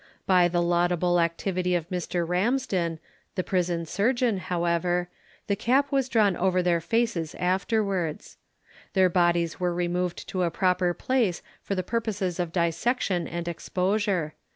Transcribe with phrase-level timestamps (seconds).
[0.25, 2.27] By the laudable activity of Mr.
[2.27, 2.97] Ramsden,
[3.35, 5.09] the prison surgeon, however,
[5.45, 8.37] the cap was drawn over their faces afterwards.
[8.93, 14.33] Their bodies were removed to a proper place for the purposes of dissection and exposure.